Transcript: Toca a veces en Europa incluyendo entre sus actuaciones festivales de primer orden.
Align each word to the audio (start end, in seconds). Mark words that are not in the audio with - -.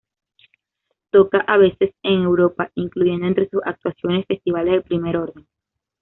Toca 1.11 1.41
a 1.41 1.57
veces 1.57 1.93
en 2.01 2.23
Europa 2.23 2.71
incluyendo 2.73 3.27
entre 3.27 3.47
sus 3.49 3.61
actuaciones 3.63 4.25
festivales 4.25 4.73
de 4.73 4.81
primer 4.81 5.15
orden. 5.17 5.45